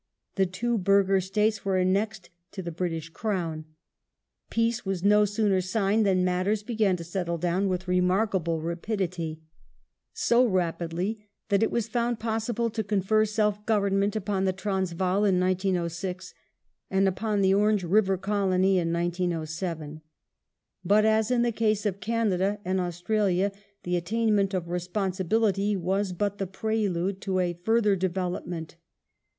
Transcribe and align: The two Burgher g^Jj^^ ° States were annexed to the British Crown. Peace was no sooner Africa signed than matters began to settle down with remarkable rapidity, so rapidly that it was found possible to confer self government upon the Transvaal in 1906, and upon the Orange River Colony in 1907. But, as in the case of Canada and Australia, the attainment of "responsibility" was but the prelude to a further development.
The 0.33 0.47
two 0.47 0.79
Burgher 0.79 1.17
g^Jj^^ 1.19 1.21
° 1.21 1.23
States 1.27 1.63
were 1.63 1.77
annexed 1.77 2.31
to 2.53 2.63
the 2.63 2.71
British 2.71 3.09
Crown. 3.09 3.65
Peace 4.49 4.83
was 4.83 5.03
no 5.03 5.25
sooner 5.25 5.57
Africa 5.57 5.67
signed 5.67 6.07
than 6.07 6.23
matters 6.25 6.63
began 6.63 6.95
to 6.97 7.03
settle 7.03 7.37
down 7.37 7.67
with 7.69 7.87
remarkable 7.87 8.61
rapidity, 8.61 9.43
so 10.11 10.43
rapidly 10.43 11.27
that 11.49 11.61
it 11.61 11.69
was 11.69 11.87
found 11.87 12.19
possible 12.19 12.71
to 12.71 12.83
confer 12.83 13.25
self 13.25 13.63
government 13.67 14.15
upon 14.15 14.45
the 14.45 14.53
Transvaal 14.53 15.23
in 15.23 15.39
1906, 15.39 16.33
and 16.89 17.07
upon 17.07 17.41
the 17.41 17.53
Orange 17.53 17.83
River 17.83 18.17
Colony 18.17 18.79
in 18.79 18.91
1907. 18.91 20.01
But, 20.83 21.05
as 21.05 21.29
in 21.29 21.43
the 21.43 21.51
case 21.51 21.85
of 21.85 21.99
Canada 21.99 22.59
and 22.65 22.81
Australia, 22.81 23.51
the 23.83 23.97
attainment 23.97 24.55
of 24.55 24.67
"responsibility" 24.67 25.75
was 25.75 26.11
but 26.11 26.39
the 26.39 26.47
prelude 26.47 27.21
to 27.21 27.37
a 27.37 27.53
further 27.53 27.95
development. 27.95 28.77